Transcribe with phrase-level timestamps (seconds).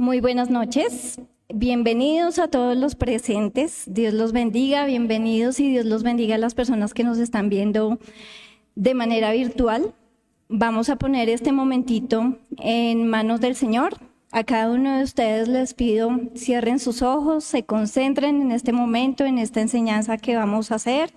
[0.00, 1.20] Muy buenas noches.
[1.52, 3.84] Bienvenidos a todos los presentes.
[3.86, 4.86] Dios los bendiga.
[4.86, 7.98] Bienvenidos y Dios los bendiga a las personas que nos están viendo
[8.76, 9.92] de manera virtual.
[10.48, 13.98] Vamos a poner este momentito en manos del Señor.
[14.32, 19.26] A cada uno de ustedes les pido cierren sus ojos, se concentren en este momento,
[19.26, 21.12] en esta enseñanza que vamos a hacer.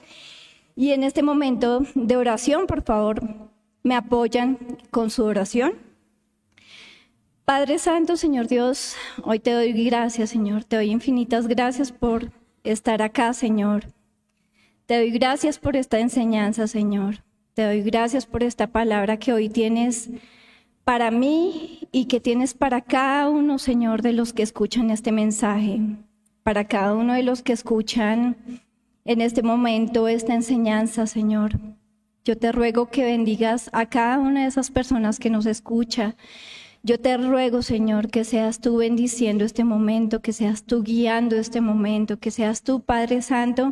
[0.75, 3.21] Y en este momento de oración, por favor,
[3.81, 4.57] me apoyan
[4.91, 5.92] con su oración.
[7.45, 10.63] Padre Santo, Señor Dios, hoy te doy gracias, Señor.
[10.63, 12.31] Te doy infinitas gracias por
[12.63, 13.88] estar acá, Señor.
[14.85, 17.17] Te doy gracias por esta enseñanza, Señor.
[17.53, 20.09] Te doy gracias por esta palabra que hoy tienes
[20.85, 25.81] para mí y que tienes para cada uno, Señor, de los que escuchan este mensaje,
[26.44, 28.38] para cada uno de los que escuchan
[29.03, 31.59] en este momento esta enseñanza, Señor.
[32.23, 36.16] Yo te ruego que bendigas a cada una de esas personas que nos escucha
[36.84, 41.62] yo te ruego, Señor, que seas tú bendiciendo este momento, que seas tú guiando este
[41.62, 43.72] momento, que seas tú, Padre Santo,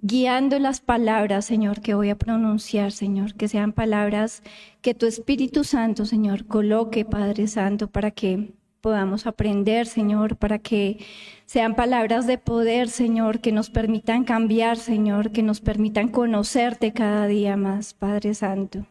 [0.00, 4.44] guiando las palabras, Señor, que voy a pronunciar, Señor, que sean palabras
[4.80, 10.98] que tu Espíritu Santo, Señor, coloque, Padre Santo, para que podamos aprender, Señor, para que
[11.46, 17.26] sean palabras de poder, Señor, que nos permitan cambiar, Señor, que nos permitan conocerte cada
[17.26, 18.86] día más, Padre Santo.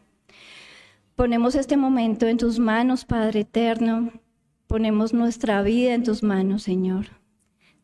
[1.16, 4.12] Ponemos este momento en tus manos, Padre eterno.
[4.66, 7.06] Ponemos nuestra vida en tus manos, Señor.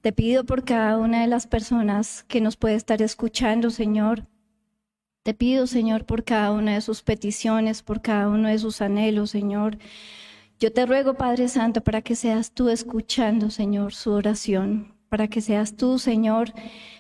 [0.02, 4.26] Te pido por cada una de las personas que nos puede estar escuchando, Señor.
[5.22, 9.30] Te pido, Señor, por cada una de sus peticiones, por cada uno de sus anhelos,
[9.30, 9.78] Señor.
[10.60, 15.40] Yo te ruego, Padre Santo, para que seas tú escuchando, Señor, su oración, para que
[15.40, 16.52] seas tú, Señor,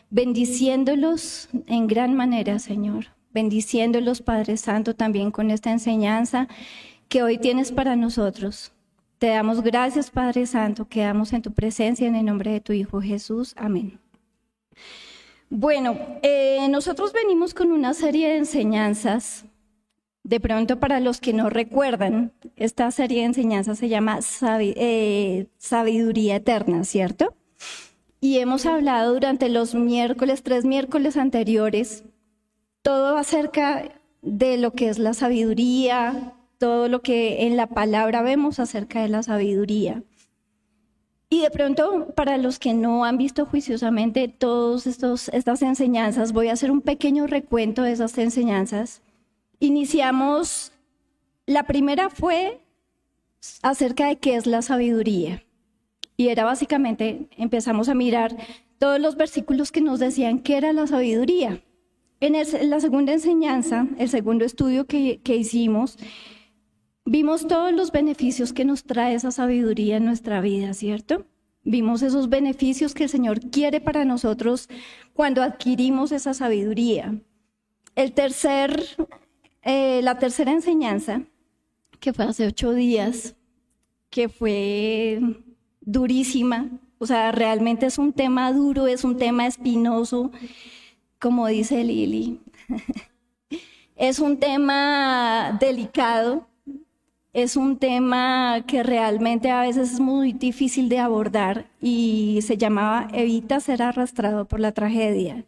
[0.08, 6.48] bendiciéndolos en gran manera, Señor bendiciéndolos, Padre Santo, también con esta enseñanza
[7.08, 8.72] que hoy tienes para nosotros.
[9.18, 13.00] Te damos gracias, Padre Santo, quedamos en tu presencia en el nombre de tu Hijo
[13.00, 13.54] Jesús.
[13.56, 14.00] Amén.
[15.48, 19.44] Bueno, eh, nosotros venimos con una serie de enseñanzas.
[20.24, 26.36] De pronto, para los que no recuerdan, esta serie de enseñanzas se llama eh, Sabiduría
[26.36, 27.34] Eterna, ¿cierto?
[28.20, 32.04] Y hemos hablado durante los miércoles, tres miércoles anteriores,
[32.82, 38.60] todo acerca de lo que es la sabiduría, todo lo que en la palabra vemos
[38.60, 40.02] acerca de la sabiduría.
[41.28, 46.52] Y de pronto, para los que no han visto juiciosamente todas estas enseñanzas, voy a
[46.52, 49.00] hacer un pequeño recuento de esas enseñanzas.
[49.58, 50.72] Iniciamos,
[51.46, 52.60] la primera fue
[53.62, 55.42] acerca de qué es la sabiduría.
[56.18, 58.36] Y era básicamente, empezamos a mirar
[58.78, 61.62] todos los versículos que nos decían qué era la sabiduría.
[62.22, 65.98] En, la segunda enseñanza, el segundo estudio que, que hicimos,
[67.04, 71.26] vimos todos los beneficios que nos trae esa sabiduría en nuestra vida, ¿cierto?
[71.64, 74.68] Vimos esos beneficios que el Señor quiere para nosotros
[75.14, 77.20] cuando adquirimos esa sabiduría.
[77.96, 78.84] El tercer,
[79.62, 81.22] eh, la tercera enseñanza,
[81.98, 83.34] que fue hace ocho días,
[84.10, 85.20] que fue
[85.80, 90.30] durísima, o sea, realmente es un tema duro, es un tema espinoso,
[91.22, 92.40] como dice Lili.
[93.96, 96.48] es un tema delicado,
[97.32, 103.06] es un tema que realmente a veces es muy difícil de abordar y se llamaba
[103.12, 105.44] Evita ser arrastrado por la tragedia.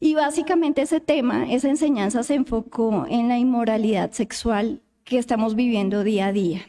[0.00, 6.04] Y básicamente ese tema, esa enseñanza se enfocó en la inmoralidad sexual que estamos viviendo
[6.04, 6.60] día a día.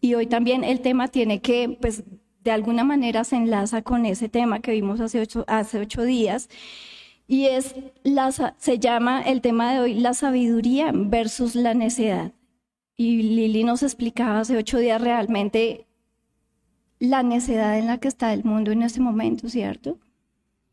[0.00, 2.02] Y hoy también el tema tiene que, pues,
[2.42, 6.48] de alguna manera se enlaza con ese tema que vimos hace ocho, hace ocho días
[7.28, 12.32] y es la, se llama el tema de hoy la sabiduría versus la necedad.
[12.96, 15.86] Y Lili nos explicaba hace ocho días realmente
[16.98, 19.98] la necedad en la que está el mundo en este momento, ¿cierto?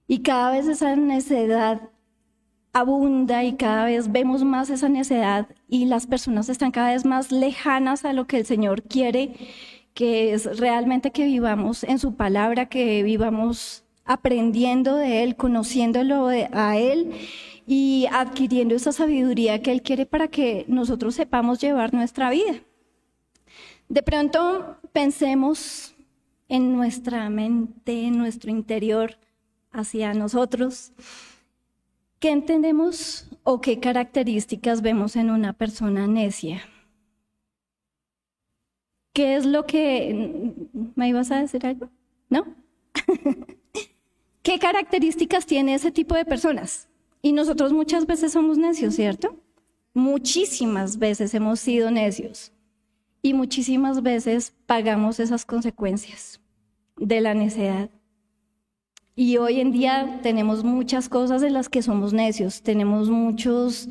[0.07, 1.89] Y cada vez esa necedad
[2.71, 7.31] abunda y cada vez vemos más esa necedad y las personas están cada vez más
[7.31, 9.35] lejanas a lo que el Señor quiere,
[9.93, 16.77] que es realmente que vivamos en su palabra, que vivamos aprendiendo de Él, conociéndolo a
[16.77, 17.11] Él
[17.65, 22.55] y adquiriendo esa sabiduría que Él quiere para que nosotros sepamos llevar nuestra vida.
[23.89, 25.95] De pronto pensemos
[26.49, 29.17] en nuestra mente, en nuestro interior,
[29.71, 30.91] hacia nosotros.
[32.19, 36.61] ¿Qué entendemos o qué características vemos en una persona necia?
[39.13, 40.53] ¿Qué es lo que...
[40.95, 41.89] ¿Me ibas a decir algo?
[42.29, 42.55] ¿No?
[44.43, 46.89] ¿Qué características tiene ese tipo de personas?
[47.21, 49.37] Y nosotros muchas veces somos necios, ¿cierto?
[49.93, 52.51] Muchísimas veces hemos sido necios.
[53.21, 56.41] Y muchísimas veces pagamos esas consecuencias
[56.97, 57.89] de la necedad.
[59.15, 63.87] Y hoy en día tenemos muchas cosas en las que somos necios, tenemos muchos,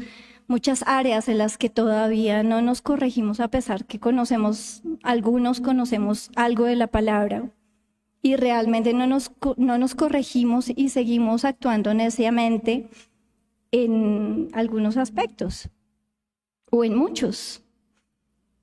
[0.48, 6.30] muchas áreas en las que todavía no nos corregimos a pesar que conocemos, algunos conocemos
[6.36, 7.50] algo de la palabra
[8.22, 12.88] y realmente no nos, no nos corregimos y seguimos actuando neciamente
[13.72, 15.68] en algunos aspectos
[16.70, 17.62] o en muchos.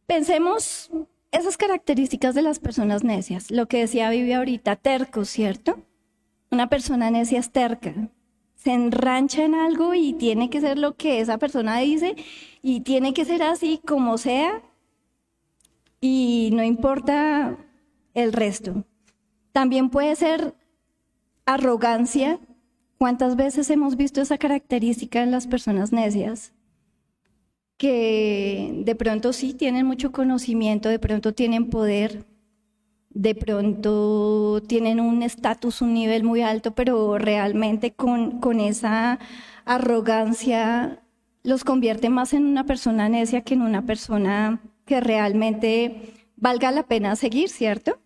[0.07, 0.89] Pensemos
[1.31, 5.83] esas características de las personas necias, lo que decía Vivi ahorita, terco, ¿cierto?
[6.49, 8.09] Una persona necia es terca,
[8.55, 12.15] se enrancha en algo y tiene que ser lo que esa persona dice
[12.61, 14.63] y tiene que ser así como sea
[16.01, 17.57] y no importa
[18.13, 18.85] el resto.
[19.59, 20.55] También puede ser
[21.45, 22.39] arrogancia.
[22.97, 26.53] ¿Cuántas veces hemos visto esa característica en las personas necias?
[27.75, 32.23] Que de pronto sí tienen mucho conocimiento, de pronto tienen poder,
[33.09, 39.19] de pronto tienen un estatus, un nivel muy alto, pero realmente con, con esa
[39.65, 41.03] arrogancia
[41.43, 46.83] los convierte más en una persona necia que en una persona que realmente valga la
[46.83, 47.99] pena seguir, ¿cierto?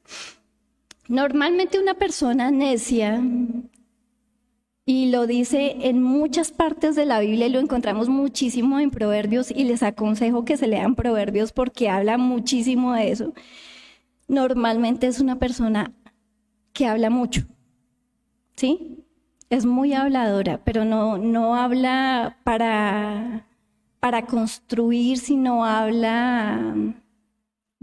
[1.13, 3.21] Normalmente una persona necia,
[4.85, 9.51] y lo dice en muchas partes de la Biblia y lo encontramos muchísimo en Proverbios
[9.51, 13.33] y les aconsejo que se lean Proverbios porque habla muchísimo de eso
[14.27, 15.93] normalmente es una persona
[16.73, 17.43] que habla mucho,
[18.55, 19.05] ¿sí?
[19.49, 23.47] Es muy habladora, pero no, no habla para,
[23.99, 26.95] para construir, sino habla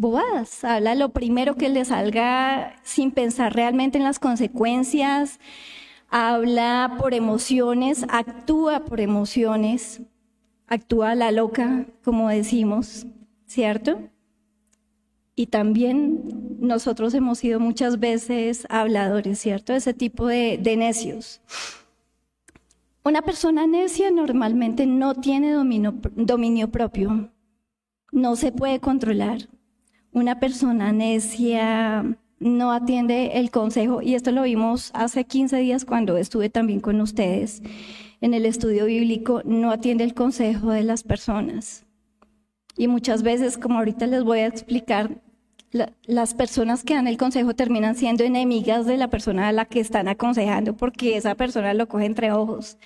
[0.00, 5.38] bobadas, habla lo primero que le salga sin pensar realmente en las consecuencias,
[6.08, 10.00] habla por emociones, actúa por emociones,
[10.66, 13.06] actúa la loca, como decimos,
[13.46, 14.10] ¿cierto?
[15.40, 19.72] y también nosotros hemos sido muchas veces habladores, ¿cierto?
[19.72, 21.40] Ese tipo de, necios.
[23.04, 27.30] Una persona necia normalmente no tiene dominio, dominio propio,
[28.12, 29.48] no se puede controlar.
[30.12, 36.16] Una persona necia no atiende el consejo, y esto lo vimos hace 15 días cuando
[36.16, 37.62] estuve también con ustedes
[38.20, 41.86] en el estudio bíblico, no atiende el consejo de las personas.
[42.76, 45.22] Y muchas veces, como ahorita les voy a explicar,
[46.06, 49.80] las personas que dan el consejo terminan siendo enemigas de la persona a la que
[49.80, 52.76] están aconsejando porque esa persona lo coge entre ojos.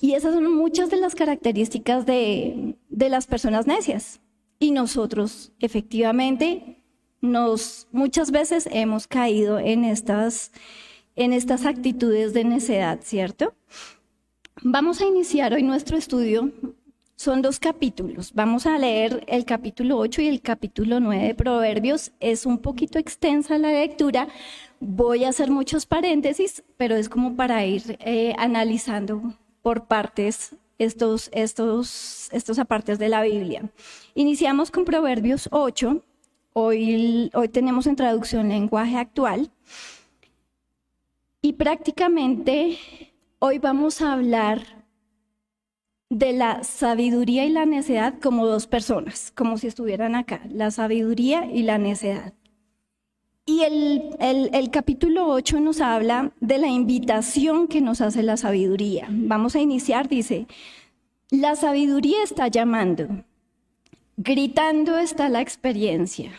[0.00, 4.20] Y esas son muchas de las características de, de las personas necias.
[4.58, 6.82] Y nosotros, efectivamente,
[7.20, 10.52] nos muchas veces hemos caído en estas,
[11.16, 13.54] en estas actitudes de necedad, ¿cierto?
[14.62, 16.52] Vamos a iniciar hoy nuestro estudio
[17.16, 18.32] son dos capítulos.
[18.34, 22.12] Vamos a leer el capítulo 8 y el capítulo 9 de Proverbios.
[22.18, 24.28] Es un poquito extensa la lectura.
[24.80, 29.22] Voy a hacer muchos paréntesis, pero es como para ir eh, analizando
[29.62, 33.70] por partes estos, estos, estos apartes de la Biblia.
[34.16, 36.00] Iniciamos con Proverbios 8.
[36.52, 39.50] Hoy, hoy tenemos en traducción lenguaje actual.
[41.42, 42.78] Y prácticamente
[43.40, 44.84] hoy vamos a hablar
[46.10, 51.50] de la sabiduría y la necedad como dos personas, como si estuvieran acá, la sabiduría
[51.50, 52.34] y la necedad.
[53.46, 59.08] Y el, el, capítulo 8 nos habla de la invitación que nos hace la sabiduría.
[59.10, 60.46] Vamos a iniciar, dice,
[61.30, 63.24] la sabiduría está llamando,
[64.16, 66.32] gritando está la experiencia.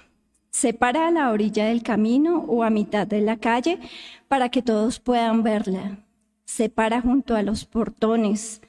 [0.52, 3.80] Se para a la orilla del camino o a mitad de la calle
[4.28, 6.00] para que todos puedan verla.
[6.46, 8.62] Se para junto a los portones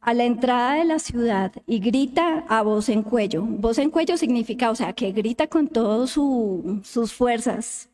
[0.00, 3.42] a la entrada de la ciudad y grita a voz en cuello.
[3.42, 7.88] Voz en cuello significa, o sea, que grita con todas sus fuerzas.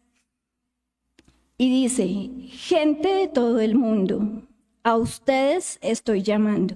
[1.57, 4.43] Y dice, gente de todo el mundo,
[4.83, 6.75] a ustedes estoy llamando.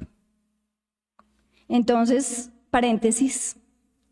[1.68, 3.56] Entonces, paréntesis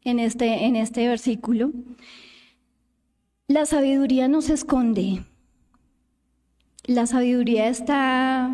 [0.05, 1.73] en este, en este versículo,
[3.49, 5.25] la sabiduría no se esconde.
[6.85, 8.51] La sabiduría está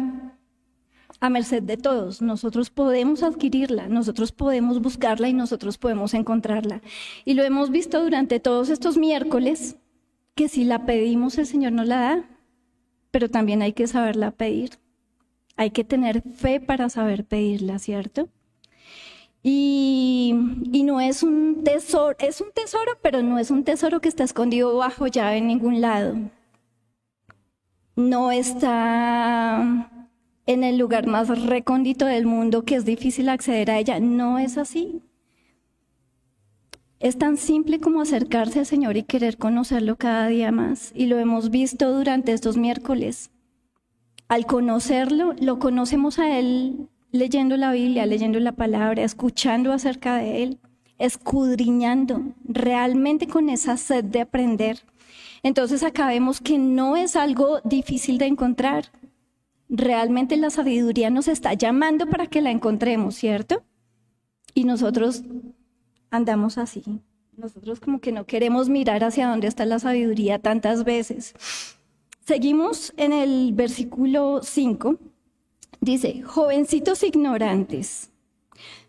[1.20, 2.22] a merced de todos.
[2.22, 6.82] Nosotros podemos adquirirla, nosotros podemos buscarla y nosotros podemos encontrarla.
[7.24, 9.76] Y lo hemos visto durante todos estos miércoles,
[10.34, 12.24] que si la pedimos el Señor nos la da,
[13.10, 14.78] pero también hay que saberla pedir.
[15.56, 18.28] Hay que tener fe para saber pedirla, ¿cierto?
[21.00, 25.06] Es un tesoro, es un tesoro, pero no es un tesoro que está escondido bajo
[25.06, 26.16] llave en ningún lado.
[27.96, 29.90] No está
[30.46, 34.00] en el lugar más recóndito del mundo que es difícil acceder a ella.
[34.00, 35.02] No es así.
[37.00, 40.92] Es tan simple como acercarse al Señor y querer conocerlo cada día más.
[40.94, 43.30] Y lo hemos visto durante estos miércoles.
[44.28, 50.42] Al conocerlo, lo conocemos a Él leyendo la Biblia, leyendo la palabra, escuchando acerca de
[50.42, 50.60] Él,
[50.98, 54.80] escudriñando realmente con esa sed de aprender.
[55.42, 58.86] Entonces acá vemos que no es algo difícil de encontrar.
[59.68, 63.62] Realmente la sabiduría nos está llamando para que la encontremos, ¿cierto?
[64.54, 65.22] Y nosotros
[66.10, 66.82] andamos así.
[67.36, 71.34] Nosotros como que no queremos mirar hacia dónde está la sabiduría tantas veces.
[72.26, 74.96] Seguimos en el versículo 5.
[75.80, 78.07] Dice, jovencitos ignorantes,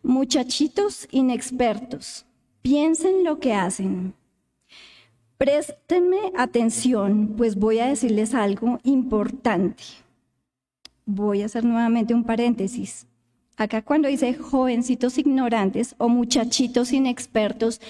[0.03, 2.25] muchachitos inexpertos,
[2.61, 4.13] piensen lo que hacen.
[5.37, 9.83] Préstenme atención, pues voy a decirles algo importante.
[11.05, 13.07] Voy a hacer nuevamente un paréntesis.
[13.55, 17.81] Acá cuando dice jovencitos ignorantes o muchachitos inexpertos,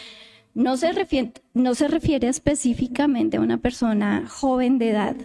[0.53, 5.15] no se, refiere, no se refiere específicamente a una persona joven de edad,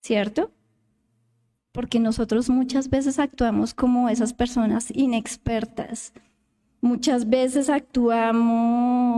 [0.00, 0.50] ¿cierto?
[1.72, 6.12] Porque nosotros muchas veces actuamos como esas personas inexpertas.
[6.80, 9.14] Muchas veces actuamos,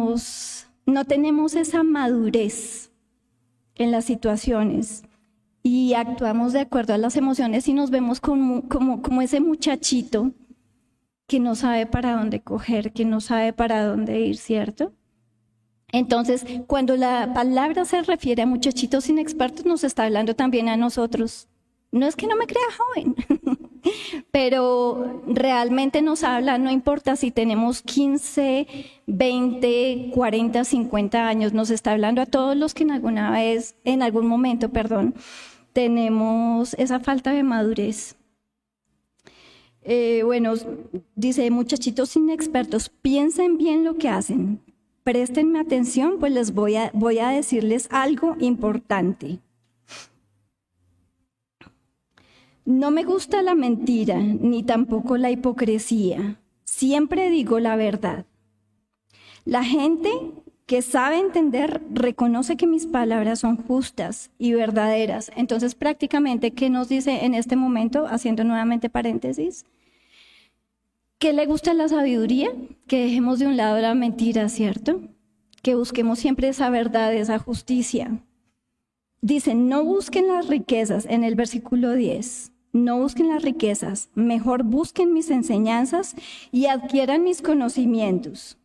[0.87, 2.91] no tenemos esa madurez
[3.77, 5.05] en las situaciones
[5.63, 10.33] y actuamos de acuerdo a las emociones y nos vemos como, como, como ese muchachito
[11.27, 14.93] que no sabe para dónde coger, que no sabe para dónde ir, ¿cierto?
[15.93, 21.49] Entonces, cuando la palabra se refiere a muchachitos inexpertos, nos está hablando también a nosotros.
[21.93, 23.17] No es que no me crea joven,
[24.31, 28.69] pero realmente nos habla, no importa si tenemos 15,
[29.07, 34.03] 20, 40, 50 años, nos está hablando a todos los que en alguna vez, en
[34.03, 35.15] algún momento, perdón,
[35.73, 38.17] tenemos esa falta de madurez.
[39.83, 40.55] Eh, bueno,
[41.17, 44.61] dice, muchachitos inexpertos, piensen bien lo que hacen.
[45.03, 49.41] Préstenme atención, pues les voy a, voy a decirles algo importante.
[52.65, 56.41] No me gusta la mentira, ni tampoco la hipocresía.
[56.65, 58.27] Siempre digo la verdad.
[59.45, 60.11] La gente
[60.67, 65.33] que sabe entender reconoce que mis palabras son justas y verdaderas.
[65.35, 69.65] Entonces, prácticamente, ¿qué nos dice en este momento, haciendo nuevamente paréntesis?
[71.19, 72.53] Que le gusta la sabiduría,
[72.87, 75.01] que dejemos de un lado la mentira, ¿cierto?
[75.61, 78.23] Que busquemos siempre esa verdad, esa justicia.
[79.23, 82.53] Dice, no busquen las riquezas en el versículo 10.
[82.73, 86.15] No busquen las riquezas, mejor busquen mis enseñanzas
[86.53, 88.57] y adquieran mis conocimientos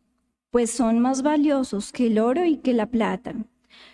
[0.56, 3.36] pues son más valiosos que el oro y que la plata.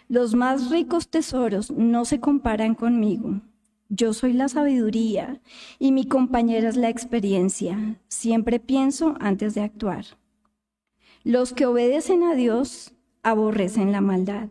[0.08, 3.42] Los más ricos tesoros no se comparan conmigo.
[3.90, 5.42] Yo soy la sabiduría
[5.80, 8.00] y mi compañera es la experiencia.
[8.10, 10.06] Siempre pienso antes de actuar.
[11.24, 14.50] Los que obedecen a Dios aborrecen la maldad.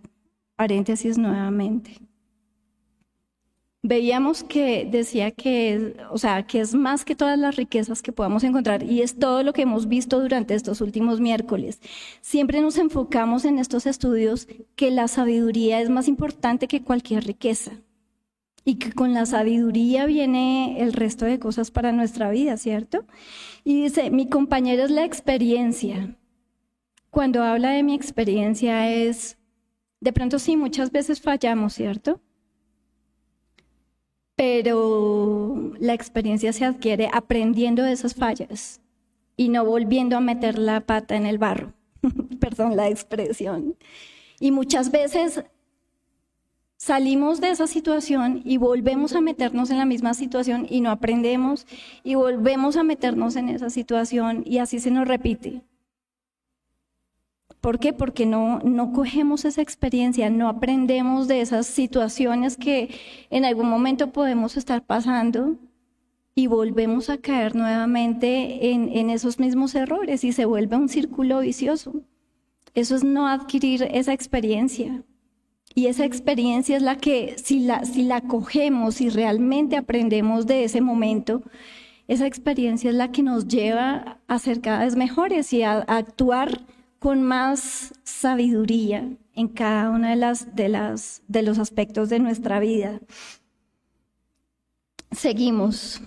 [0.61, 1.93] Paréntesis nuevamente
[3.83, 8.45] veíamos que decía que, o sea, que es más que todas las riquezas que podamos
[8.45, 11.81] encontrar y es todo lo que hemos visto durante estos últimos miércoles.
[12.21, 17.73] Siempre nos enfocamos en estos estudios que la sabiduría es más importante que cualquier riqueza
[18.63, 23.07] y que con la sabiduría viene el resto de cosas para nuestra vida, ¿cierto?
[23.65, 26.19] Y dice, mi compañera es la experiencia.
[27.09, 29.40] Cuando habla de mi experiencia es,
[30.01, 32.21] de pronto sí, muchas veces fallamos, ¿cierto?
[34.41, 38.81] pero la experiencia se adquiere aprendiendo de esas fallas
[39.37, 41.75] y no volviendo a meter la pata en el barro.
[42.41, 43.77] Perdón la expresión.
[44.41, 45.45] Y muchas veces
[46.79, 51.67] salimos de esa situación y volvemos a meternos en la misma situación y no aprendemos
[52.03, 55.61] y volvemos a meternos en esa situación y así se nos repite.
[57.61, 57.93] ¿Por qué?
[57.93, 62.89] Porque no, no cogemos esa experiencia, no aprendemos de esas situaciones que
[63.29, 65.57] en algún momento podemos estar pasando
[66.35, 71.41] y volvemos a caer nuevamente en, en esos mismos errores y se vuelve un círculo
[71.41, 72.03] vicioso.
[72.75, 75.03] Eso es no adquirir esa experiencia.
[75.75, 80.65] Y esa experiencia es la que, si la, si la cogemos y realmente aprendemos de
[80.65, 81.43] ese momento,
[82.09, 85.99] esa experiencia es la que nos lleva a ser cada vez mejores y a, a
[85.99, 86.63] actuar
[87.01, 93.01] con más sabiduría en cada uno de, las, de, los aspectos de nuestra vida.
[95.11, 96.03] Seguimos.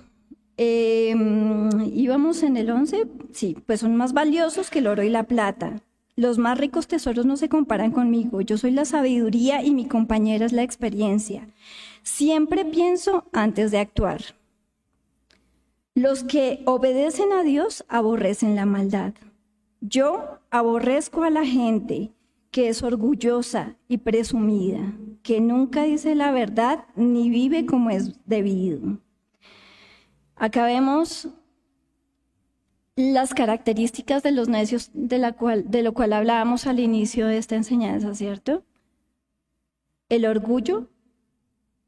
[0.55, 5.23] Em, íbamos en el 11, sí, pues son más valiosos que el oro y la
[5.23, 5.81] plata.
[6.15, 8.41] Los más ricos tesoros no se comparan conmigo.
[8.41, 11.49] Yo soy la sabiduría y mi compañera es la experiencia.
[12.03, 14.21] Siempre pienso antes de actuar.
[15.95, 19.13] Los que obedecen a Dios aborrecen la maldad.
[19.85, 22.13] Yo aborrezco a la gente
[22.51, 29.01] que es orgullosa y presumida, que nunca dice la verdad ni vive como es debido.
[30.37, 31.27] Acá vemos
[32.95, 37.37] las características de los necios de, la cual, de lo cual hablábamos al inicio de
[37.37, 38.63] esta enseñanza, ¿cierto?
[40.07, 40.87] El orgullo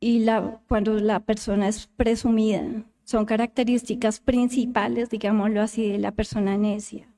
[0.02, 6.58] y la, cuando la persona es presumida son características principales, digámoslo así, de la persona
[6.58, 7.14] necia.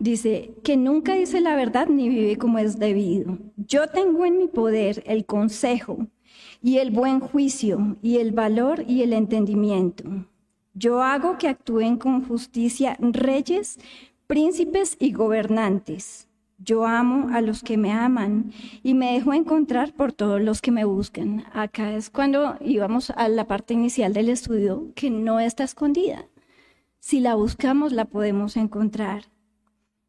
[0.00, 3.36] Dice que nunca dice la verdad ni vive como es debido.
[3.58, 6.06] Yo tengo en mi poder el consejo
[6.62, 10.26] y el buen juicio y el valor y el entendimiento.
[10.72, 13.78] Yo hago que actúen con justicia reyes,
[14.26, 16.28] príncipes y gobernantes.
[16.56, 18.52] Yo amo a los que me aman
[18.82, 21.44] y me dejo encontrar por todos los que me buscan.
[21.52, 26.24] Acá es cuando íbamos a la parte inicial del estudio que no está escondida.
[27.00, 29.24] Si la buscamos, la podemos encontrar.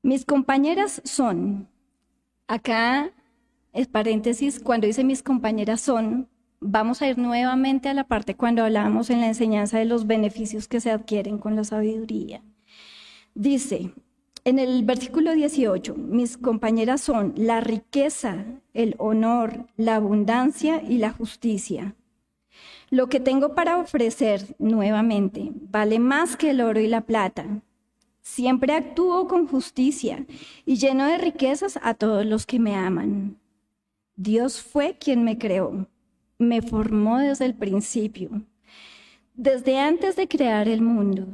[0.03, 1.67] Mis compañeras son,
[2.47, 3.11] acá
[3.71, 6.27] es paréntesis, cuando dice mis compañeras son,
[6.59, 10.67] vamos a ir nuevamente a la parte cuando hablábamos en la enseñanza de los beneficios
[10.67, 12.41] que se adquieren con la sabiduría.
[13.35, 13.93] Dice,
[14.43, 21.11] en el versículo 18, mis compañeras son la riqueza, el honor, la abundancia y la
[21.11, 21.93] justicia.
[22.89, 27.61] Lo que tengo para ofrecer nuevamente vale más que el oro y la plata
[28.21, 30.25] Siempre actúo con justicia
[30.65, 33.37] y lleno de riquezas a todos los que me aman.
[34.15, 35.87] Dios fue quien me creó,
[36.37, 38.43] me formó desde el principio.
[39.33, 41.25] Desde antes de crear el mundo,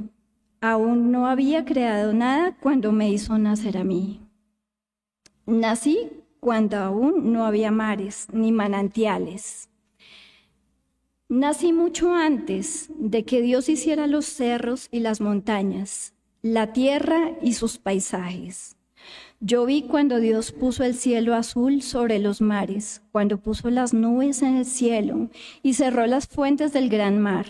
[0.62, 4.22] aún no había creado nada cuando me hizo nacer a mí.
[5.46, 9.70] Nací cuando aún no había mares ni manantiales.
[11.28, 17.54] Nací mucho antes de que Dios hiciera los cerros y las montañas la tierra y
[17.54, 18.76] sus paisajes.
[19.40, 24.42] Yo vi cuando Dios puso el cielo azul sobre los mares, cuando puso las nubes
[24.42, 25.30] en el cielo
[25.62, 27.46] y cerró las fuentes del gran mar,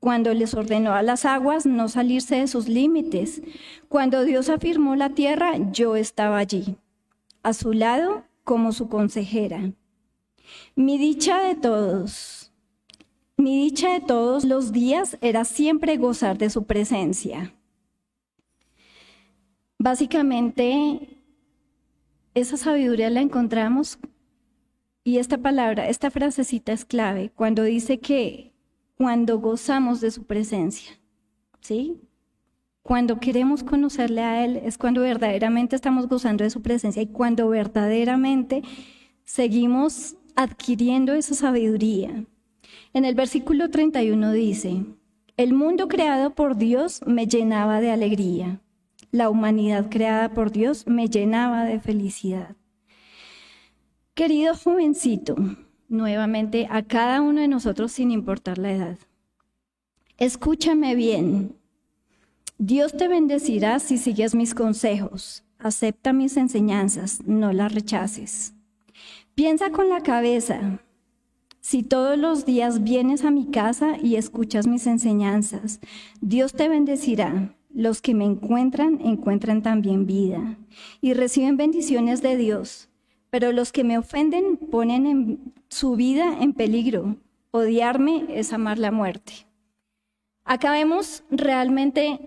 [0.00, 3.42] cuando les ordenó a las aguas no salirse de sus límites,
[3.88, 6.76] cuando Dios afirmó la tierra, yo estaba allí,
[7.42, 9.72] a su lado como su consejera.
[10.74, 12.52] Mi dicha de todos,
[13.36, 17.54] mi dicha de todos los días era siempre gozar de su presencia
[19.84, 21.20] Básicamente,
[22.32, 23.98] esa sabiduría la encontramos
[25.04, 28.54] y esta palabra, esta frasecita es clave cuando dice que
[28.96, 30.98] cuando gozamos de su presencia,
[31.60, 32.00] ¿sí?
[32.82, 37.46] Cuando queremos conocerle a Él es cuando verdaderamente estamos gozando de su presencia y cuando
[37.50, 38.62] verdaderamente
[39.24, 42.24] seguimos adquiriendo esa sabiduría.
[42.94, 44.82] En el versículo 31 dice,
[45.36, 48.62] el mundo creado por Dios me llenaba de alegría
[49.14, 52.56] la humanidad creada por Dios me llenaba de felicidad.
[54.14, 55.36] Querido jovencito,
[55.88, 58.98] nuevamente a cada uno de nosotros sin importar la edad,
[60.18, 61.54] escúchame bien.
[62.58, 65.44] Dios te bendecirá si sigues mis consejos.
[65.60, 68.54] Acepta mis enseñanzas, no las rechaces.
[69.36, 70.80] Piensa con la cabeza.
[71.60, 75.78] Si todos los días vienes a mi casa y escuchas mis enseñanzas,
[76.20, 80.56] Dios te bendecirá los que me encuentran encuentran también vida
[81.00, 82.88] y reciben bendiciones de Dios,
[83.30, 87.16] pero los que me ofenden ponen en su vida en peligro.
[87.50, 89.46] Odiarme es amar la muerte.
[90.44, 92.20] Acá vemos realmente,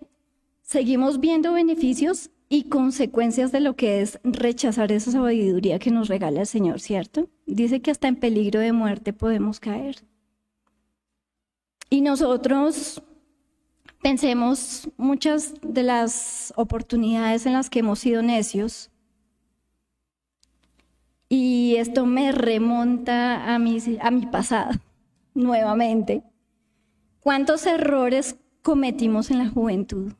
[0.61, 6.41] seguimos viendo beneficios y consecuencias de lo que es rechazar esa sabiduría que nos regala
[6.41, 7.29] el Señor, ¿cierto?
[7.45, 9.97] Dice que hasta en peligro de muerte podemos caer.
[11.89, 13.01] Y nosotros
[14.07, 18.89] Pensemos muchas de las oportunidades en las que hemos sido necios.
[21.27, 24.71] Y esto me remonta a mi, a mi pasado,
[25.33, 26.23] nuevamente.
[27.19, 30.13] ¿Cuántos errores cometimos en la juventud?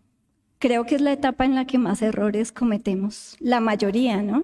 [0.59, 4.43] Creo que es la etapa en la que más errores cometemos, la mayoría, ¿no?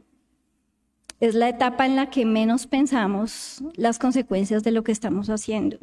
[1.20, 5.80] Es la etapa en la que menos pensamos las consecuencias de lo que estamos haciendo.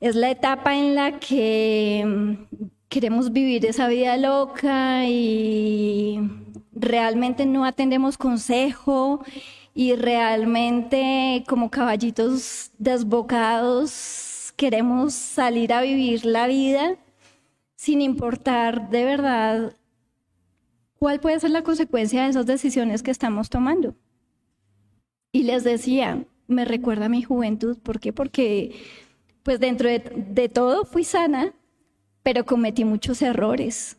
[0.00, 6.20] Es la etapa en la que mm, queremos vivir esa vida loca y
[6.72, 9.24] realmente no atendemos consejo
[9.74, 16.96] y realmente como caballitos desbocados queremos salir a vivir la vida
[17.76, 19.76] sin importar de verdad
[20.98, 23.94] cuál puede ser la consecuencia de esas decisiones que estamos tomando.
[25.30, 28.12] Y les decía, me recuerda a mi juventud, ¿por qué?
[28.12, 28.74] Porque
[29.46, 31.54] pues dentro de, todo fui sana,
[32.24, 33.96] pero cometí muchos errores.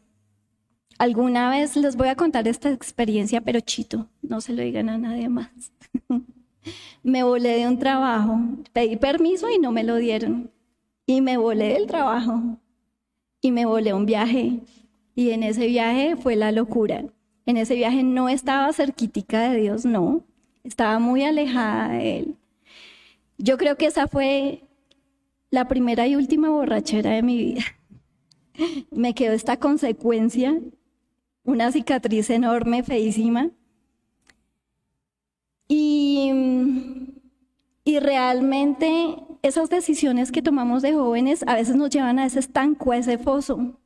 [0.98, 4.98] Alguna vez les voy a contar esta experiencia, pero chito, no se lo digan a
[4.98, 5.72] nadie más.
[7.04, 8.42] me volé de un trabajo,
[8.74, 10.52] pedí permiso y no me lo dieron.
[11.06, 12.58] Y me volé del trabajo
[13.40, 14.60] y me volé un viaje.
[15.16, 17.06] Y en ese viaje fue la locura.
[17.46, 20.26] En ese viaje no estaba cerquítica de Dios, no.
[20.66, 22.36] Estaba muy alejada de Él.
[23.38, 24.67] Yo creo que esa fue
[25.58, 27.64] la primera y última borrachera de mi vida.
[28.92, 30.56] Me quedó esta consecuencia,
[31.44, 33.50] una cicatriz enorme, feísima.
[35.68, 36.32] Y,
[37.84, 42.92] y realmente esas decisiones que tomamos de jóvenes a veces nos llevan a ese estanco,
[42.92, 43.80] a ese foso.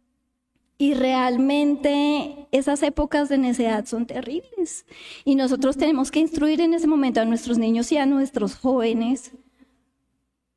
[0.77, 4.85] Y realmente esas épocas de necedad son terribles.
[5.23, 9.31] Y nosotros tenemos que instruir en ese momento a nuestros niños y a nuestros jóvenes,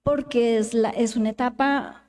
[0.04, 2.04] porque es, una etapa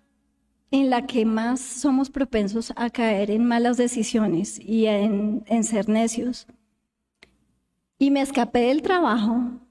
[0.69, 5.87] en la que más somos propensos a caer en malas decisiones y en, en ser
[5.89, 6.45] necios.
[7.97, 9.61] Y me escapé del trabajo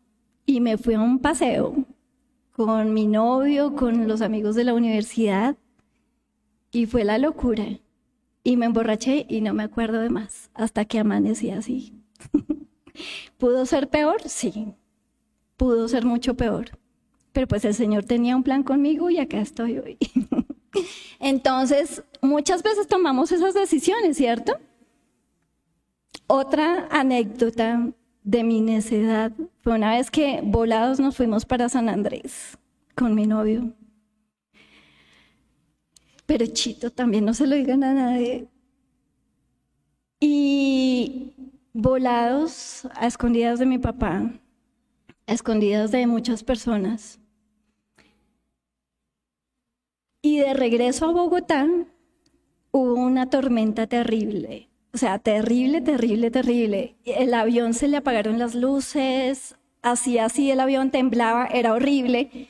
[0.47, 1.85] y me fui a un paseo
[2.51, 5.57] con mi novio, con los amigos de la universidad,
[6.73, 7.67] y fue la locura.
[8.43, 11.95] Y me emborraché y no me acuerdo de más, hasta que amanecí así.
[13.39, 14.23] ¿Pudo ser peor?
[14.27, 14.75] Sí,
[15.57, 16.79] pudo ser mucho peor.
[17.35, 19.99] Pero pues el Señor tenía un plan conmigo y acá estoy hoy.
[21.19, 24.53] Entonces, muchas veces tomamos esas decisiones, ¿cierto?
[26.29, 27.93] Otra anécdota
[28.23, 32.57] de mi necedad fue una vez que volados nos fuimos para San Andrés
[32.95, 33.73] con mi novio.
[36.25, 38.49] Pero Chito también no se lo digan a nadie.
[40.21, 41.35] Y
[41.73, 44.31] volados a escondidas de mi papá,
[45.27, 47.19] a escondidas de muchas personas.
[50.25, 51.69] Y de regreso a Bogotá
[52.71, 54.71] hubo una tormenta terrible.
[54.95, 56.95] O sea, terrible, terrible, terrible.
[57.05, 62.49] El avión se le apagaron las luces, así, así, el avión temblaba, era horrible.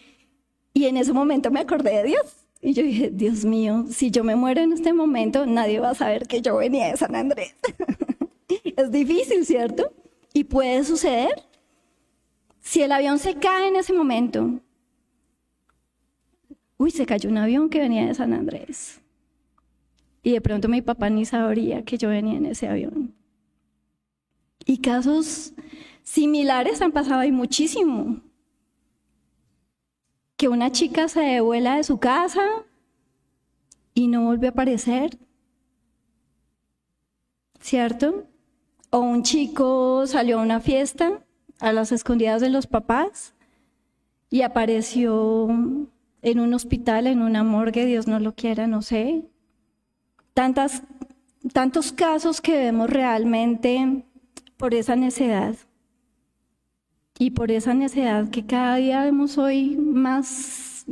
[0.73, 2.47] Y en ese momento me acordé de Dios.
[2.61, 5.95] Y yo dije, Dios mío, si yo me muero en este momento, nadie va a
[5.97, 7.57] saber que yo venía de San Andrés.
[8.77, 9.93] es difícil, ¿cierto?
[10.33, 11.43] Y puede suceder.
[12.61, 14.61] Si el avión se cae en ese momento,
[16.85, 19.01] uy, se cayó un avión que venía de San Andrés.
[20.23, 23.15] Y de pronto mi papá ni sabría que yo venía en ese avión.
[24.67, 25.55] Y casos
[26.03, 28.21] similares han pasado ahí muchísimo
[30.37, 32.43] que una chica se devuela de su casa
[33.95, 35.17] y no vuelve a aparecer,
[37.61, 38.27] ¿cierto?
[38.91, 41.25] O un chico salió a una fiesta
[41.61, 43.35] a las escondidas de los papás
[44.29, 45.89] y apareció
[46.25, 49.25] en un hospital, en una morgue, Dios no lo quiera, no sé.
[50.33, 50.83] Tantas,
[51.53, 54.05] tantos casos que vemos realmente
[54.57, 55.55] por esa necedad.
[57.19, 60.87] Y por esa necesidad que cada día vemos hoy más,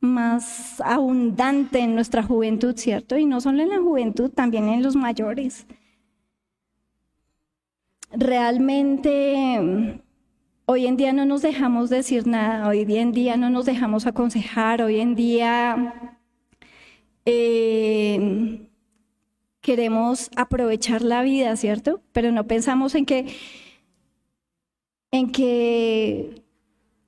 [0.00, 3.16] más abundante en nuestra juventud, ¿cierto?
[3.16, 5.66] Y no solo en la juventud, también en los mayores.
[8.12, 10.02] Realmente
[10.70, 14.82] hoy en día no nos dejamos decir nada, hoy en día no nos dejamos aconsejar,
[14.82, 16.16] hoy en día
[17.24, 18.68] eh,
[19.60, 22.02] queremos aprovechar la vida, ¿cierto?
[22.12, 23.26] Pero no pensamos en que
[25.10, 26.44] en que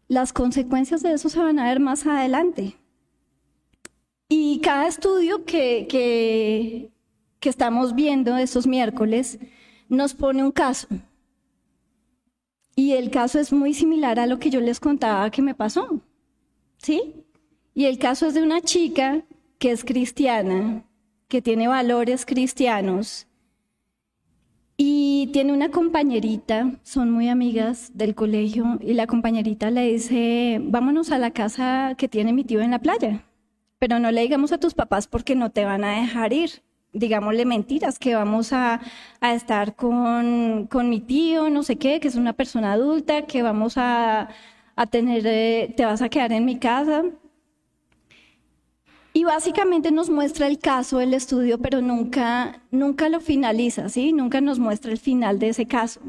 [0.09, 2.75] las consecuencias de eso se van a ver más adelante.
[4.29, 6.91] Y cada estudio que, que,
[7.49, 9.39] estamos viendo estos miércoles
[9.89, 10.89] nos pone un caso.
[12.75, 16.01] Y el caso es muy similar a lo que yo les contaba que me pasó.
[16.79, 17.15] ¿Sí?
[17.75, 19.25] Y el caso es de una chica
[19.59, 20.85] que es cristiana,
[21.29, 23.27] que tiene valores cristianos
[24.85, 31.13] y tiene una compañerita, son muy amigas del colegio, y la compañerita le dice, vámonos
[31.13, 33.25] a la casa que tiene mi tío en la playa,
[33.79, 36.63] pero no le digamos a tus papás porque no te van a dejar ir.
[36.93, 38.81] Digámosle mentiras, que vamos a,
[39.21, 44.29] estar con, mi tío, no sé qué, que es una persona adulta, que vamos a,
[44.91, 47.05] tener, eh, te vas a quedar en mi casa.
[49.15, 54.13] Y básicamente nos muestra el caso del estudio, pero nunca, nunca lo finaliza, ¿sí?
[54.13, 56.01] Nunca nos muestra el final de ese caso.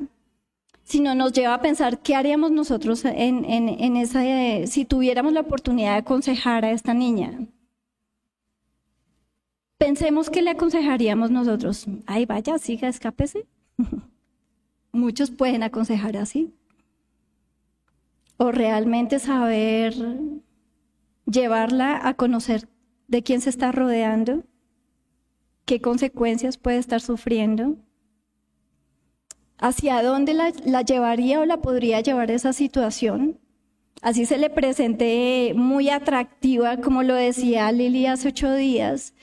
[0.84, 4.22] Sino nos lleva a pensar qué haríamos nosotros en, en, en esa,
[4.67, 7.39] si tuviéramos la oportunidad de aconsejar a esta niña.
[9.84, 11.88] Pensemos que le aconsejaríamos nosotros.
[12.06, 13.46] Ay, vaya, siga, escápese.
[14.93, 16.54] Muchos pueden aconsejar así.
[18.38, 19.93] O realmente saber
[21.26, 22.69] llevarla a conocer
[23.10, 24.46] de quién se está rodeando,
[25.65, 27.76] qué consecuencias puede estar sufriendo,
[29.58, 33.38] hacia dónde la, la llevaría o la podría llevar esa situación.
[34.02, 39.13] Así se le presente muy atractiva, como lo decía Lili hace ocho días.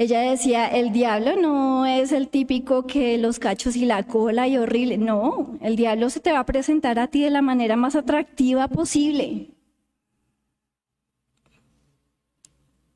[0.00, 4.56] Ella decía, el diablo no es el típico que los cachos y la cola y
[4.56, 4.96] horrible.
[4.96, 8.66] No, el diablo se te va a presentar a ti de la manera más atractiva
[8.68, 9.50] posible.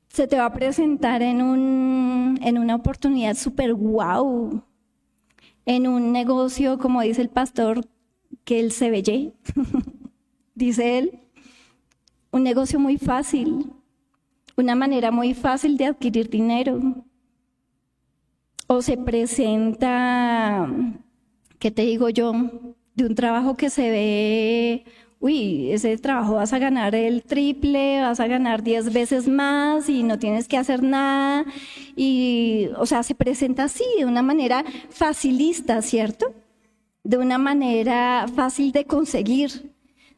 [0.09, 4.63] Se te va a presentar en, un, en una oportunidad súper guau,
[5.67, 7.87] en un negocio, como dice el pastor,
[8.45, 9.35] que él se veye.
[10.55, 11.21] dice él,
[12.31, 13.75] un negocio muy fácil,
[14.57, 17.05] una manera muy fácil de adquirir dinero.
[18.67, 20.69] O se presenta,
[21.59, 22.33] ¿qué te digo yo?
[22.95, 24.85] De un trabajo que se ve,
[25.21, 30.03] uy, ese trabajo vas a ganar el triple, vas a ganar diez veces más y
[30.03, 31.45] no tienes que hacer nada.
[31.97, 36.33] Y, o sea, se presenta así, de una manera facilista, ¿cierto?
[37.03, 39.75] De una manera fácil de conseguir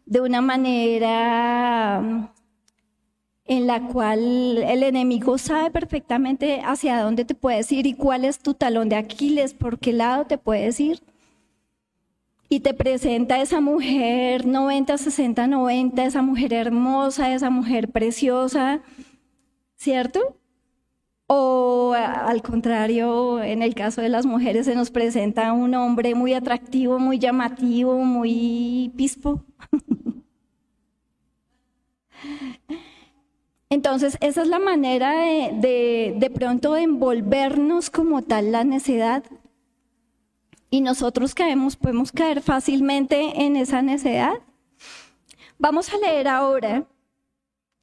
[0.06, 2.32] de una manera
[3.48, 8.40] en la cual el enemigo sabe perfectamente hacia dónde te puedes ir y cuál es
[8.40, 11.00] tu talón de Aquiles, por qué lado te puedes ir.
[12.48, 18.82] Y te presenta esa mujer 90, 60, 90, esa mujer hermosa, esa mujer preciosa,
[19.76, 20.36] ¿cierto?
[21.28, 26.34] O al contrario, en el caso de las mujeres se nos presenta un hombre muy
[26.34, 29.42] atractivo, muy llamativo, muy pispo.
[33.68, 39.24] Entonces, esa es la manera de, de, pronto envolvernos como tal la necedad.
[40.70, 44.34] Y nosotros caemos, podemos caer fácilmente en esa necedad.
[45.58, 46.86] Vamos a leer ahora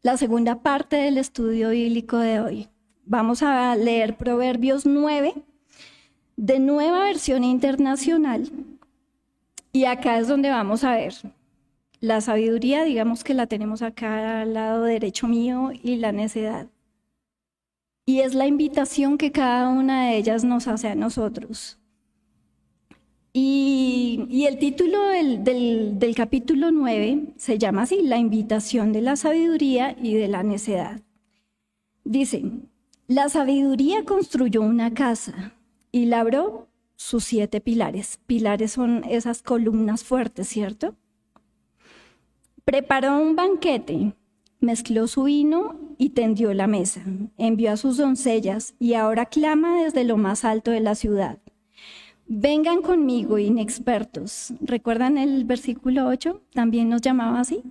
[0.02, 2.70] la segunda parte del estudio bíblico de hoy.
[3.06, 5.34] Vamos a leer Proverbios 9
[6.38, 8.50] de nueva versión internacional.
[9.74, 11.14] Y acá es donde vamos a ver
[12.04, 16.68] la sabiduría, digamos que la tenemos acá al lado derecho mío, y la necedad.
[18.06, 21.80] Y es la invitación que cada una de ellas nos hace a nosotros.
[23.32, 29.96] Y, el título del, del capítulo 9 se llama así, la invitación de la sabiduría
[29.98, 31.00] y de la necedad.
[32.04, 32.44] Dice,
[33.08, 35.54] la sabiduría construyó una casa
[35.94, 38.20] y labró sus siete pilares.
[38.28, 40.98] Pilares son esas columnas fuertes, ¿cierto?
[42.66, 44.14] Preparó un banquete,
[44.62, 47.04] mezcló su vino y tendió la mesa.
[47.38, 51.40] Envió a sus doncellas y ahora clama desde lo más alto de la ciudad.
[52.26, 54.54] Vengan conmigo, inexpertos.
[54.62, 56.42] ¿Recuerdan el versículo 8?
[56.54, 57.64] También nos llamaba así.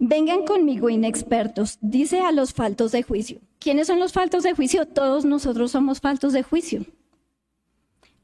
[0.00, 3.40] Vengan conmigo, inexpertos, dice a los faltos de juicio.
[3.58, 4.86] ¿Quiénes son los faltos de juicio?
[4.86, 6.84] Todos nosotros somos faltos de juicio.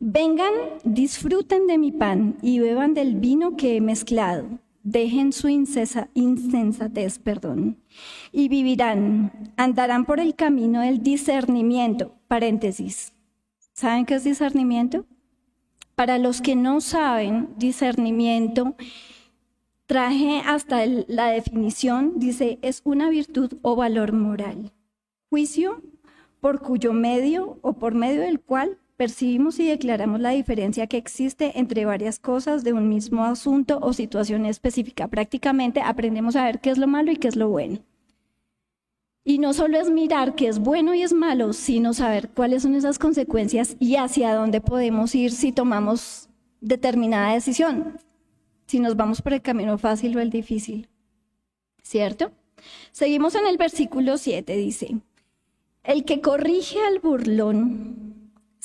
[0.07, 0.53] Vengan,
[0.85, 4.47] disfruten de mi pan y beban del vino que he mezclado.
[4.83, 7.79] Dejen su insensatez, perdón,
[8.31, 12.17] y vivirán, andarán por el camino del discernimiento.
[13.73, 15.07] ¿Saben qué es discernimiento?
[15.95, 18.77] Para los que no saben, discernimiento,
[19.87, 24.71] traje hasta la definición, dice, es una virtud o valor moral.
[25.31, 25.81] Juicio
[26.41, 31.59] por cuyo medio o por medio del cual percibimos y declaramos la diferencia que existe
[31.59, 35.09] entre varias cosas de un mismo asunto o situación específica.
[35.09, 37.81] Prácticamente aprendemos a ver qué es lo malo y qué es lo bueno.
[39.25, 42.75] Y no solo es mirar qué es bueno y es malo, sino saber cuáles son
[42.75, 46.29] esas consecuencias y hacia dónde podemos ir si tomamos
[46.61, 47.99] determinada decisión,
[48.67, 50.89] si nos vamos por el camino fácil o el difícil.
[51.83, 52.33] ¿Cierto?
[52.93, 54.99] Seguimos en el versículo 7, dice,
[55.83, 58.14] el que corrige al burlón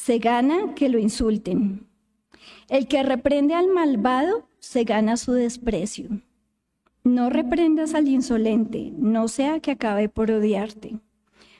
[0.04, 1.86] se gana que lo insulten.
[2.70, 6.22] El que reprende al malvado se gana su desprecio.
[7.04, 10.98] No reprendas al insolente, no sea que acabe por odiarte.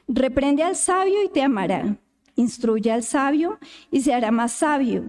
[0.08, 1.98] Reprende al sabio y te amará.
[2.36, 3.60] Instruye al sabio
[3.92, 5.04] y se hará más sabio.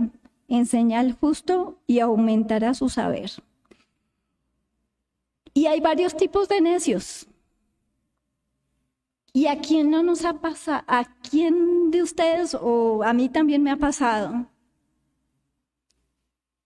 [0.48, 3.30] Enseña al justo y aumentará su saber.
[5.54, 7.28] Y hay varios tipos de necios.
[9.32, 10.84] ¿Y a quién no nos ha pasado?
[11.30, 14.46] ¿A quién de ustedes o a mí también me ha pasado?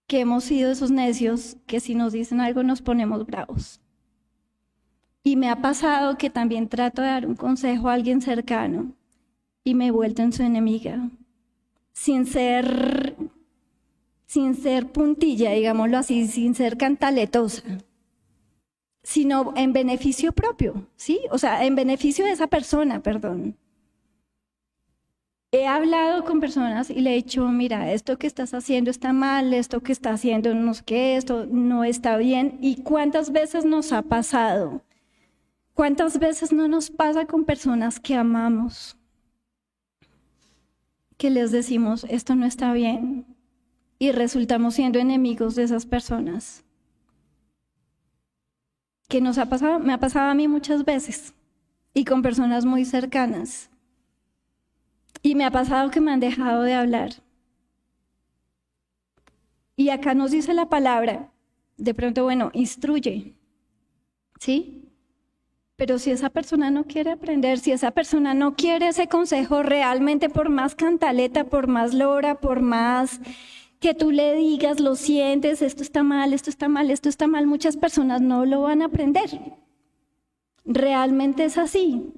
[0.07, 3.79] Que hemos sido esos necios que si nos dicen algo nos ponemos bravos.
[5.21, 8.95] Y me ha pasado que también trato de dar un consejo a alguien cercano
[9.63, 11.11] y me he vuelto en su enemiga.
[11.93, 13.15] Sin ser,
[14.25, 17.61] sin ser puntilla, digámoslo así, sin ser cantaletosa
[19.03, 21.19] sino en beneficio propio, ¿sí?
[21.29, 23.55] O sea, en beneficio de esa persona, perdón.
[25.55, 29.53] He hablado con personas y le he dicho, mira, esto que estás haciendo está mal,
[29.53, 32.57] esto que está haciendo no sé qué, esto no está bien.
[32.59, 34.81] ¿Y cuántas veces nos ha pasado?
[35.73, 38.97] ¿Cuántas veces no nos pasa con personas que amamos?
[41.15, 43.25] Que les decimos, esto no está bien.
[43.97, 46.65] Y resultamos siendo enemigos de esas personas
[49.07, 51.33] que nos ha pasado, me ha pasado a mí muchas veces
[51.93, 53.69] y con personas muy cercanas.
[55.25, 57.13] Y me ha pasado que me han dejado de hablar.
[59.75, 61.31] Y acá nos dice la palabra,
[61.77, 63.33] de pronto, bueno, instruye,
[64.39, 64.87] ¿sí?
[65.77, 70.29] Pero si esa persona no quiere aprender, si esa persona no quiere ese consejo realmente,
[70.29, 73.19] por más cantaleta, por más lora, por más
[73.79, 77.47] que tú le digas, lo sientes, esto está mal, esto está mal, esto está mal,
[77.47, 79.57] muchas personas no lo van a aprender.
[80.65, 82.13] Realmente es así.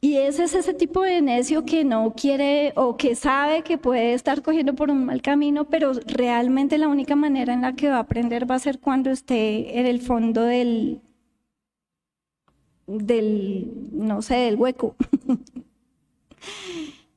[0.00, 4.14] Y ese es ese tipo de necio que no quiere o que sabe que puede
[4.14, 7.96] estar cogiendo por un mal camino, pero realmente la única manera en la que va
[7.96, 11.00] a aprender va a ser cuando esté en el fondo del,
[12.86, 14.94] del no sé, del hueco.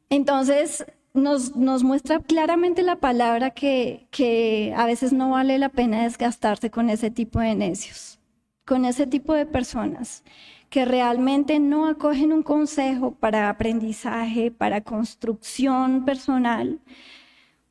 [0.10, 6.04] Entonces, nos, nos, muestra claramente la palabra que, que a veces no vale la pena
[6.04, 8.20] desgastarse con ese tipo de necios,
[8.66, 10.24] con ese tipo de personas
[10.72, 16.80] que realmente no acogen un consejo para aprendizaje, para construcción personal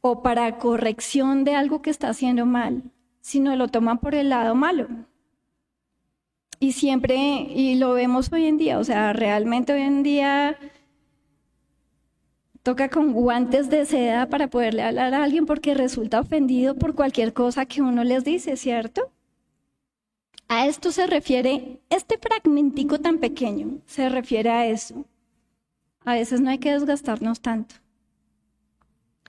[0.02, 2.82] o para corrección de algo que está haciendo mal,
[3.22, 4.86] sino lo toman por el lado malo.
[6.58, 10.58] Y siempre, y lo vemos hoy en día, o sea, realmente hoy en día
[12.62, 17.32] toca con guantes de seda para poderle hablar a alguien porque resulta ofendido por cualquier
[17.32, 19.10] cosa que uno les dice, ¿cierto?
[20.52, 25.04] A esto se refiere, este fragmentico tan pequeño se refiere a eso.
[26.04, 27.76] A veces no hay que desgastarnos tanto.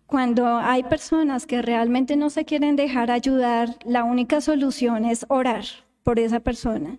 [0.07, 5.63] Cuando hay personas que realmente no se quieren dejar ayudar, la única solución es orar
[6.01, 6.97] por esa persona.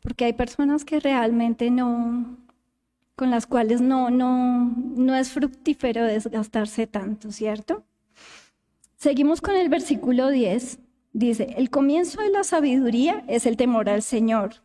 [0.00, 2.38] Porque hay personas que realmente no,
[3.16, 7.84] con las cuales no, no, no es fructífero desgastarse tanto, ¿cierto?
[8.96, 10.78] Seguimos con el versículo 10.
[11.12, 14.62] Dice, el comienzo de la sabiduría es el temor al Señor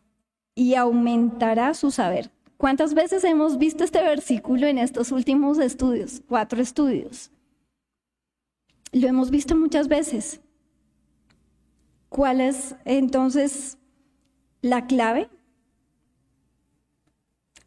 [0.56, 2.32] y aumentará su saber.
[2.58, 6.22] ¿Cuántas veces hemos visto este versículo en estos últimos estudios?
[6.28, 7.32] Cuatro estudios.
[8.92, 10.42] Lo hemos visto muchas veces.
[12.10, 13.78] ¿Cuál es entonces
[14.62, 15.30] la clave?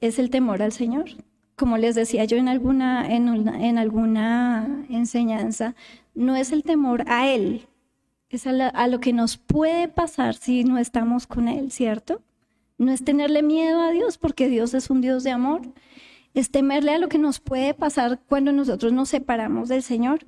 [0.01, 1.11] es el temor al Señor.
[1.57, 5.75] Como les decía yo en alguna, en, alguna enseñanza,
[6.15, 7.67] no es el temor a Él,
[8.31, 12.23] es a, lo que nos puede pasar si no estamos con Él, ¿cierto?
[12.79, 15.63] No es tenerle miedo a Dios, porque Dios es un Dios de amor,
[16.33, 20.21] es temerle a lo que nos puede pasar cuando nosotros nos separamos del Señor.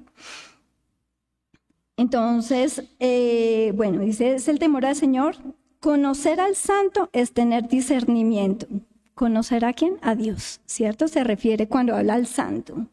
[1.96, 5.36] Entonces, eh, bueno, dice, es el temor al Señor.
[5.78, 8.66] Conocer al santo es tener discernimiento.
[9.14, 9.98] Conocer a quién?
[10.02, 11.06] A Dios, ¿cierto?
[11.06, 12.86] Se refiere cuando habla al santo.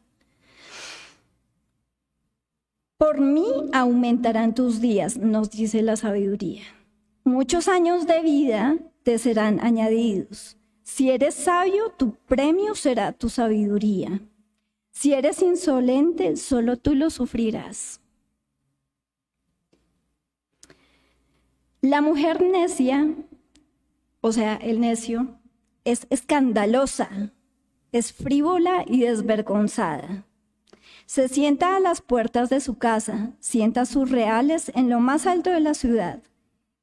[3.00, 6.64] Por mí aumentarán tus días, nos dice la sabiduría.
[7.24, 10.58] Muchos años de vida te serán añadidos.
[10.82, 14.20] Si eres sabio, tu premio será tu sabiduría.
[14.90, 18.02] Si eres insolente, solo tú lo sufrirás.
[21.80, 23.14] La mujer necia,
[24.20, 25.38] o sea, el necio,
[25.84, 27.32] es escandalosa,
[27.92, 30.26] es frívola y desvergonzada.
[31.10, 35.50] Se sienta a las puertas de su casa, sienta sus reales en lo más alto
[35.50, 36.22] de la ciudad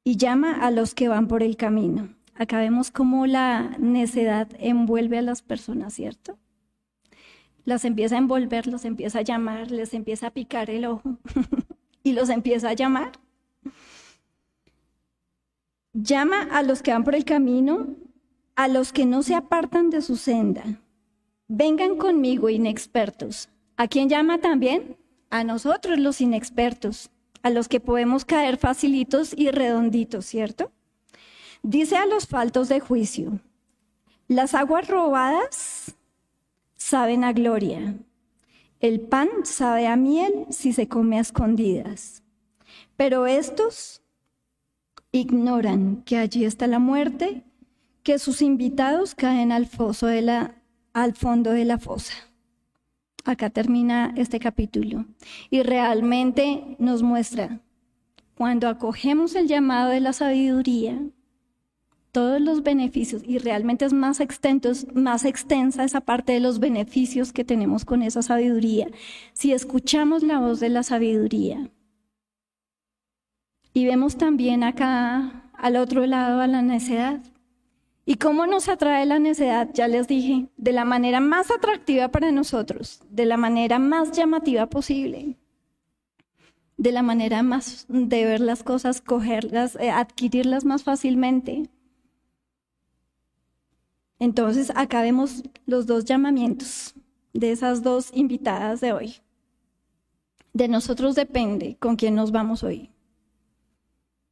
[0.04, 2.14] y llama a los que van por el camino.
[2.34, 6.36] Acá vemos cómo la necedad envuelve a las personas, ¿cierto?
[7.64, 11.16] Las empieza a envolver, los empieza a llamar, les empieza a picar el ojo
[12.02, 13.12] y los empieza a llamar.
[15.94, 17.96] Llama a los que van por el camino
[18.56, 20.82] a los que no se apartan de su senda.
[21.46, 23.48] Vengan conmigo, inexpertos.
[23.78, 24.96] ¿A quién llama también?
[25.30, 27.10] A nosotros, los inexpertos,
[27.44, 30.72] a los que podemos caer facilitos y redonditos, ¿cierto?
[31.62, 33.38] Dice a los faltos de juicio,
[34.26, 35.94] las aguas robadas
[36.76, 37.94] saben a gloria,
[38.80, 42.24] el pan sabe a miel si se come a escondidas,
[42.96, 44.02] pero estos
[45.12, 47.44] ignoran que allí está la muerte
[48.02, 50.56] que sus invitados caen al, foso de la,
[50.94, 52.27] al fondo de la fosa.
[53.28, 55.04] Acá termina este capítulo
[55.50, 57.60] y realmente nos muestra
[58.34, 60.98] cuando acogemos el llamado de la sabiduría,
[62.10, 64.18] todos los beneficios, y realmente es más,
[64.94, 68.88] más extensa esa parte de los beneficios que tenemos con esa sabiduría,
[69.34, 71.68] si escuchamos la voz de la sabiduría.
[73.74, 77.20] Y vemos también acá al otro lado a la necedad.
[78.10, 79.68] ¿Y cómo nos atrae la necedad?
[79.74, 84.64] Ya les dije, de la manera más atractiva para nosotros, de la manera más llamativa
[84.64, 85.36] posible,
[86.78, 91.68] de la manera más de ver las cosas, cogerlas, eh, adquirirlas más fácilmente.
[94.18, 96.94] Entonces, acá vemos los dos llamamientos
[97.34, 99.16] de esas dos invitadas de hoy.
[100.54, 102.90] De nosotros depende con quién nos vamos hoy.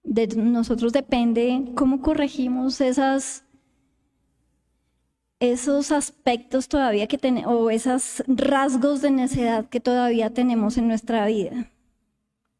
[0.02, 3.42] De nosotros depende cómo corregimos esas
[5.40, 11.26] esos aspectos todavía que tenemos, o esos rasgos de necedad que todavía tenemos en nuestra
[11.26, 11.70] vida.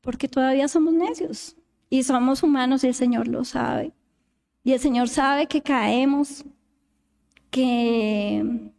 [0.02, 1.56] Porque todavía somos necios
[1.90, 3.92] y somos humanos y el Señor lo sabe.
[4.62, 6.44] Y el Señor sabe que caemos,
[7.50, 8.72] que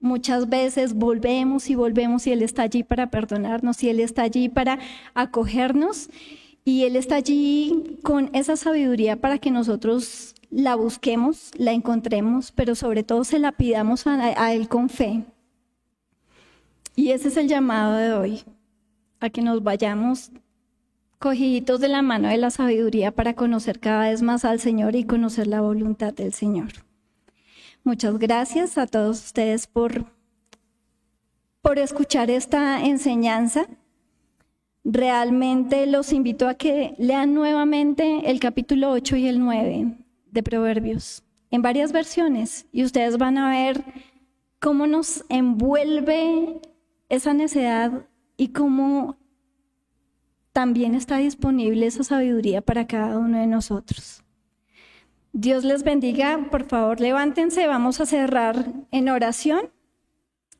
[0.00, 4.48] muchas veces volvemos y volvemos y Él está allí para perdonarnos y Él está allí
[4.48, 4.78] para
[5.14, 6.08] acogernos
[6.64, 12.74] y Él está allí con esa sabiduría para que nosotros la busquemos, la encontremos, pero
[12.74, 15.24] sobre todo se la pidamos a, Él con fe.
[16.94, 18.42] Y ese es el llamado de hoy,
[19.20, 20.30] a que nos vayamos
[21.18, 25.04] cogiditos de la mano de la sabiduría para conocer cada vez más al Señor y
[25.04, 26.68] conocer la voluntad del Señor.
[27.84, 30.06] Muchas gracias a todos ustedes por,
[31.62, 33.66] por escuchar esta enseñanza.
[34.84, 40.05] Realmente los invito a que lean nuevamente el capítulo 8 y el 9
[40.36, 43.82] de Proverbios en varias versiones y ustedes van a ver
[44.60, 46.60] cómo nos envuelve
[47.08, 48.06] esa necedad
[48.36, 49.16] y cómo
[50.52, 54.22] también está disponible esa sabiduría para cada uno de nosotros.
[55.32, 59.70] Dios les bendiga, por favor levántense, vamos a cerrar en oración.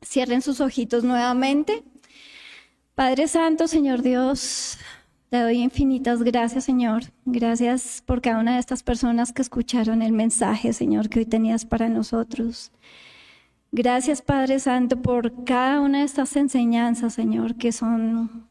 [0.03, 1.83] Cierren sus ojitos nuevamente.
[2.95, 4.79] Padre Santo, Señor Dios,
[5.29, 7.03] te doy infinitas gracias, Señor.
[7.25, 11.65] Gracias por cada una de estas personas que escucharon el mensaje, Señor, que hoy tenías
[11.65, 12.71] para nosotros.
[13.71, 18.47] Gracias, Padre Santo, por cada una de estas enseñanzas, Señor, que son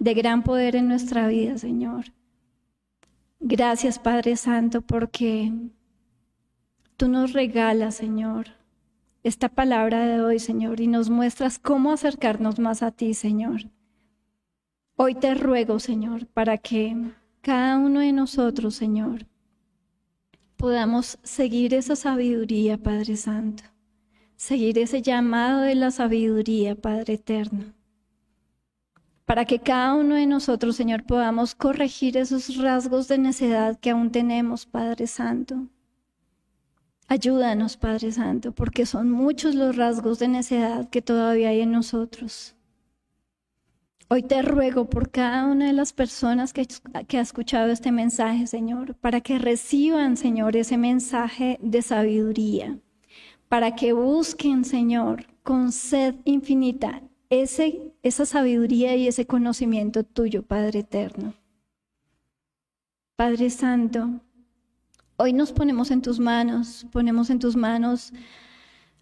[0.00, 2.06] de gran poder en nuestra vida, Señor.
[3.38, 5.52] Gracias, Padre Santo, porque
[6.96, 8.48] tú nos regalas, Señor,
[9.22, 13.62] esta palabra de hoy, Señor, y nos muestras cómo acercarnos más a ti, Señor.
[15.02, 16.94] Hoy te ruego, Señor, para que
[17.40, 19.26] cada uno de nosotros, Señor,
[20.58, 23.62] podamos seguir esa sabiduría, Padre Santo,
[24.36, 27.72] seguir ese llamado de la sabiduría, Padre Eterno,
[29.24, 34.12] para que cada uno de nosotros, Señor, podamos corregir esos rasgos de necedad que aún
[34.12, 35.66] tenemos, Padre Santo.
[37.08, 42.54] Ayúdanos, Padre Santo, porque son muchos los rasgos de necedad que todavía hay en nosotros.
[44.12, 46.66] Hoy te ruego por cada una de las personas que,
[47.06, 52.76] que, ha escuchado este mensaje, Señor, para que reciban, Señor, ese mensaje de sabiduría,
[53.48, 60.80] para que busquen, Señor, con sed infinita ese, esa sabiduría y ese conocimiento tuyo, Padre
[60.80, 61.34] eterno.
[63.14, 64.10] Padre Santo,
[65.18, 68.12] hoy nos ponemos en tus manos, ponemos en tus manos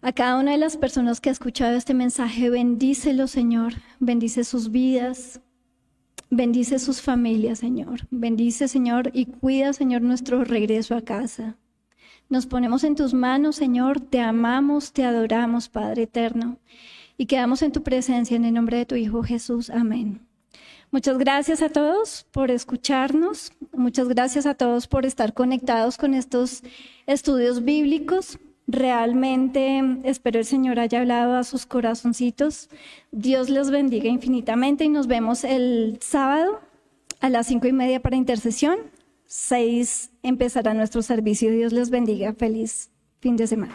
[0.01, 3.73] a cada una de las personas que ha escuchado este mensaje, bendícelo, Señor.
[3.99, 5.41] Bendice sus vidas.
[6.29, 8.01] Bendice sus familias, Señor.
[8.11, 11.57] Bendice, Señor, y cuida, Señor, nuestro regreso a casa.
[12.29, 13.99] Nos ponemos en tus manos, Señor.
[13.99, 16.59] Te amamos, te adoramos, Padre eterno.
[17.17, 19.69] Y quedamos en tu presencia en el nombre de tu Hijo Jesús.
[19.69, 20.21] Amén.
[20.91, 23.51] Muchas gracias a todos por escucharnos.
[23.73, 26.63] Muchas gracias a todos por estar conectados con estos
[27.05, 28.39] estudios bíblicos.
[28.71, 32.69] Realmente espero el Señor haya hablado a sus corazoncitos.
[33.11, 36.59] Dios les bendiga infinitamente y nos vemos el sábado
[37.19, 38.77] a las cinco y media para intercesión.
[39.25, 41.51] Seis empezará nuestro servicio.
[41.51, 42.33] Dios les bendiga.
[42.33, 43.73] Feliz fin de semana.